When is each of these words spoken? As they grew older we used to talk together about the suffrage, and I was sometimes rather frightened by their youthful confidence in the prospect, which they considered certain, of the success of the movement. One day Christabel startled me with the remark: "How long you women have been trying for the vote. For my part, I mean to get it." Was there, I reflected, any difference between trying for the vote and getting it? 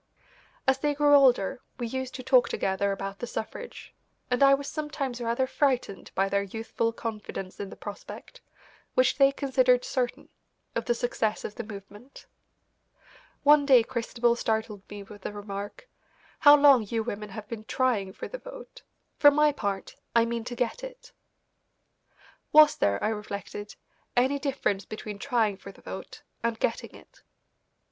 As 0.67 0.79
they 0.79 0.95
grew 0.95 1.13
older 1.13 1.61
we 1.77 1.85
used 1.85 2.15
to 2.15 2.23
talk 2.23 2.49
together 2.49 2.91
about 2.91 3.19
the 3.19 3.27
suffrage, 3.27 3.93
and 4.31 4.41
I 4.41 4.55
was 4.55 4.67
sometimes 4.67 5.21
rather 5.21 5.45
frightened 5.45 6.09
by 6.15 6.27
their 6.27 6.41
youthful 6.41 6.91
confidence 6.91 7.59
in 7.59 7.69
the 7.69 7.75
prospect, 7.75 8.41
which 8.95 9.19
they 9.19 9.31
considered 9.31 9.85
certain, 9.85 10.29
of 10.73 10.85
the 10.85 10.95
success 10.95 11.45
of 11.45 11.53
the 11.53 11.63
movement. 11.63 12.25
One 13.43 13.63
day 13.63 13.83
Christabel 13.83 14.35
startled 14.35 14.81
me 14.89 15.03
with 15.03 15.21
the 15.21 15.33
remark: 15.33 15.87
"How 16.39 16.55
long 16.57 16.81
you 16.83 17.03
women 17.03 17.29
have 17.29 17.47
been 17.47 17.63
trying 17.65 18.11
for 18.11 18.27
the 18.27 18.39
vote. 18.39 18.81
For 19.17 19.29
my 19.29 19.51
part, 19.51 19.97
I 20.15 20.25
mean 20.25 20.43
to 20.45 20.55
get 20.55 20.83
it." 20.83 21.11
Was 22.51 22.75
there, 22.75 22.97
I 23.03 23.09
reflected, 23.09 23.75
any 24.17 24.39
difference 24.39 24.83
between 24.83 25.19
trying 25.19 25.57
for 25.57 25.71
the 25.71 25.81
vote 25.83 26.23
and 26.41 26.57
getting 26.57 26.95
it? 26.95 27.21